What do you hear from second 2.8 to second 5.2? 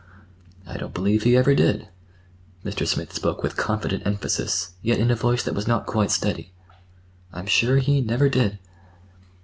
Smith spoke with confident emphasis, yet in a